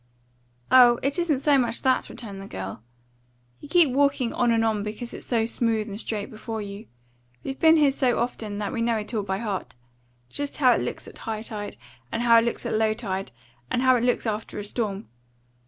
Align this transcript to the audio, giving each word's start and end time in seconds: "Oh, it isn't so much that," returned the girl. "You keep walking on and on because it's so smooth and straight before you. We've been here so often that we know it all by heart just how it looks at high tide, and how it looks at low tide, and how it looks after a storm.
"Oh, 0.71 0.97
it 1.03 1.19
isn't 1.19 1.37
so 1.41 1.59
much 1.59 1.83
that," 1.83 2.09
returned 2.09 2.41
the 2.41 2.47
girl. 2.47 2.81
"You 3.59 3.69
keep 3.69 3.91
walking 3.91 4.33
on 4.33 4.49
and 4.51 4.65
on 4.65 4.81
because 4.81 5.13
it's 5.13 5.27
so 5.27 5.45
smooth 5.45 5.87
and 5.87 5.99
straight 5.99 6.31
before 6.31 6.59
you. 6.59 6.87
We've 7.43 7.59
been 7.59 7.75
here 7.75 7.91
so 7.91 8.17
often 8.17 8.57
that 8.57 8.73
we 8.73 8.81
know 8.81 8.97
it 8.97 9.13
all 9.13 9.21
by 9.21 9.37
heart 9.37 9.75
just 10.27 10.57
how 10.57 10.71
it 10.71 10.81
looks 10.81 11.07
at 11.07 11.19
high 11.19 11.43
tide, 11.43 11.77
and 12.11 12.23
how 12.23 12.39
it 12.39 12.45
looks 12.45 12.65
at 12.65 12.73
low 12.73 12.95
tide, 12.95 13.31
and 13.69 13.83
how 13.83 13.95
it 13.95 14.03
looks 14.03 14.25
after 14.25 14.57
a 14.57 14.63
storm. 14.63 15.07